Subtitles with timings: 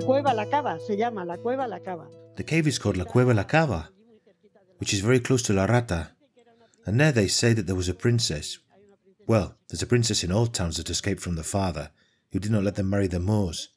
[0.00, 2.06] Cueva La Cava se llama, La cueva La Cava.
[2.36, 3.88] The cave is called La Cueva La Cava,
[4.78, 6.10] which is very close to La Rata.
[6.86, 8.58] And there they say that there was a princess.
[9.26, 11.90] Well, there's a princess in all towns that escaped from the father,
[12.32, 13.68] who did not let them marry the Moors.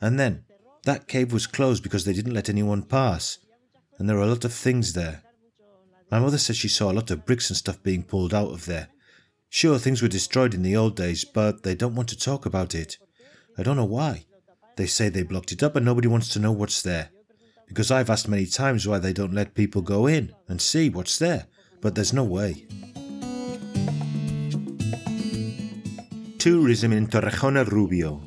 [0.00, 0.44] And then,
[0.84, 3.38] that cave was closed because they didn't let anyone pass.
[3.98, 5.22] And there are a lot of things there.
[6.10, 8.66] My mother says she saw a lot of bricks and stuff being pulled out of
[8.66, 8.88] there.
[9.50, 12.74] Sure, things were destroyed in the old days, but they don't want to talk about
[12.74, 12.96] it.
[13.58, 14.24] I don't know why.
[14.78, 17.08] They say they blocked it up and nobody wants to know what's there.
[17.66, 21.18] Because I've asked many times why they don't let people go in and see what's
[21.18, 21.46] there,
[21.80, 22.64] but there's no way.
[26.38, 28.22] Tourism in Torrejón Rubio.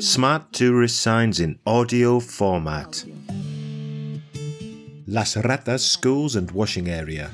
[0.00, 3.04] Smart tourist signs in audio format.
[5.08, 7.32] Las Ratas schools and washing area.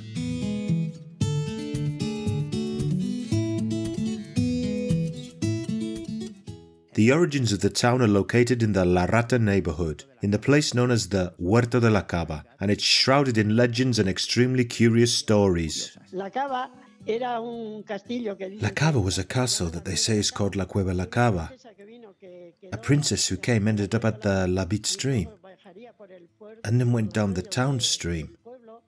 [6.97, 10.73] The origins of the town are located in the La Rata neighborhood, in the place
[10.73, 15.13] known as the Huerto de la Cava, and it's shrouded in legends and extremely curious
[15.13, 15.95] stories.
[16.13, 16.71] La Cava
[17.07, 20.65] era un castillo que La Cava was a castle that they say is called La
[20.65, 21.51] Cueva La Cava.
[21.77, 25.93] que vino que, que A princess who came ended up at the Labit stream bajaría
[25.93, 28.83] por el puerto and then went down the town stream pueblo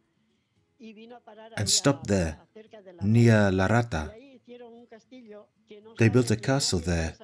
[0.81, 4.11] y vino a parar and stopped there cerca de la near La Rata.
[4.15, 7.15] ahí hicieron un castillo que no They built a castle there,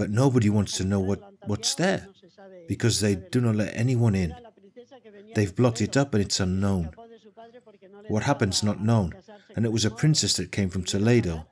[0.00, 2.08] but nobody wants to know what, what's there
[2.66, 4.34] because they do not let anyone in.
[5.34, 6.92] They've blocked it up and it's unknown.
[8.08, 9.12] What happened's not known,
[9.54, 11.46] and it was a princess that came from Toledo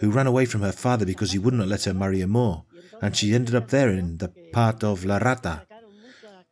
[0.00, 2.64] who ran away from her father because he would not let her marry a Moor,
[3.00, 5.62] and she ended up there in the part of La Rata.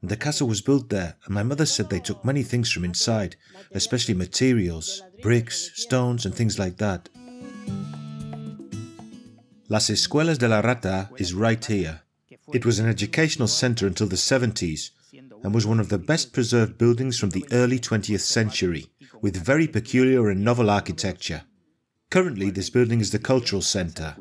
[0.04, 3.34] The castle was built there, and my mother said they took many things from inside,
[3.72, 7.08] especially materials, bricks, stones, and things like that.
[9.70, 12.00] Las Escuelas de la Rata is right here.
[12.52, 14.90] It was an educational center until the 70s
[15.44, 18.90] and was one of the best preserved buildings from the early 20th century,
[19.22, 21.42] with very peculiar and novel architecture.
[22.10, 24.16] Currently, this building is the cultural center.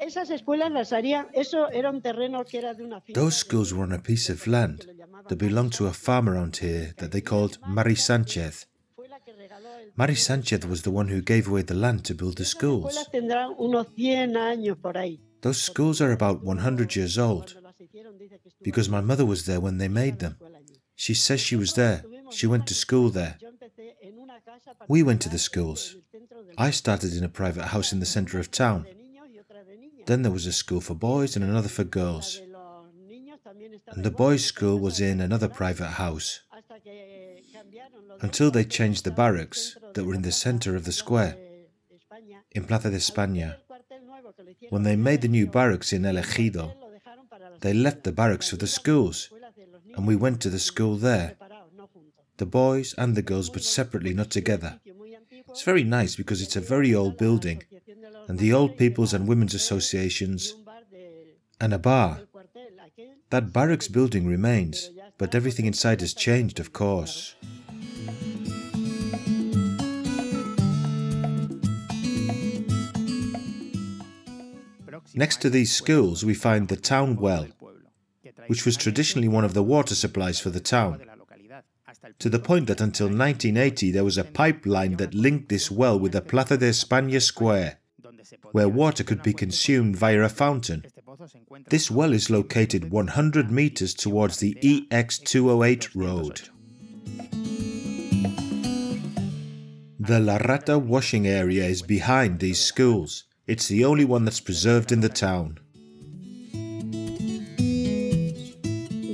[0.00, 3.74] Esas escuelas las harían, eso era un terreno que era de una finca Those schools
[3.74, 4.86] were on a piece of land
[5.28, 8.66] that belonged to a farm around here that they called Mari Sanchez.
[8.94, 12.04] fue la que regaló el Mari Sanchez was the one who gave away the land
[12.04, 12.94] to build the schools.
[12.96, 15.20] escuelas tendrán unos 100 años por ahí.
[15.40, 19.00] Those schools are about 100 years old Cuando las hicieron, dice que estuvo because my
[19.00, 20.36] mother was there when they made them.
[20.40, 20.80] en la escuela allí.
[20.96, 22.02] She says she was there.
[22.30, 23.36] She went to school there.
[23.40, 25.92] Yo empecé en una casa We went to the schools.
[25.92, 28.82] en el centro del I started in a private house in the center of town.
[28.84, 30.04] de niños y otra de niñas.
[30.06, 32.40] Then there was a school for boys and another for girls.
[32.40, 36.42] de los niños también estaba And the boys' school was in another private house
[38.20, 41.36] until they changed the barracks that were in the center of the square
[42.52, 43.56] in Plaza de España.
[44.70, 46.72] When they made the new barracks in El Ejido,
[47.60, 49.30] they left the barracks for the schools,
[49.94, 51.36] and we went to the school there,
[52.38, 54.80] the boys and the girls, but separately, not together.
[55.48, 57.62] It's very nice because it's a very old building,
[58.28, 60.54] and the Old People's and Women's Associations,
[61.60, 62.20] and a bar.
[63.30, 67.34] That barracks building remains, but everything inside has changed, of course.
[75.18, 77.48] Next to these schools, we find the town well,
[78.48, 81.00] which was traditionally one of the water supplies for the town,
[82.18, 86.12] to the point that until 1980 there was a pipeline that linked this well with
[86.12, 87.78] the Plaza de España square,
[88.52, 90.84] where water could be consumed via a fountain.
[91.70, 96.50] This well is located 100 meters towards the EX208 road.
[99.98, 103.24] The La Rata washing area is behind these schools.
[103.46, 105.60] It's the only one that's preserved in the town.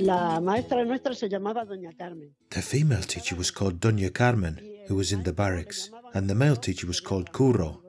[0.01, 2.31] La maestra nuestra se llamaba Doña Carmen.
[2.49, 6.55] The female teacher was called Doña Carmen, who was in the barracks, and the male
[6.55, 7.81] teacher was called Curro.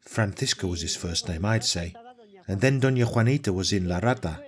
[0.00, 1.94] Francisco was his first name, I'd say.
[2.48, 4.40] And then Doña Juanita was in La Rata.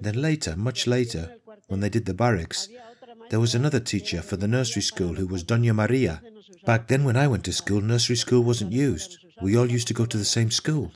[0.00, 1.36] Then later, much later,
[1.68, 2.68] when they did the barracks,
[3.30, 6.20] there was another teacher for the nursery school who was Doña Maria.
[6.66, 9.21] Back then, when I went to school, nursery school wasn't used.
[9.42, 10.92] We all used to go to the same school.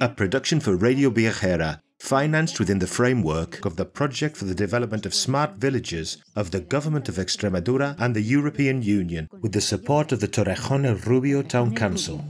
[0.00, 5.06] A production for Radio Viajera, financed within the framework of the Project for the Development
[5.06, 10.12] of Smart Villages of the Government of Extremadura and the European Union, with the support
[10.12, 12.22] of the Torrejón el Rubio Town Council.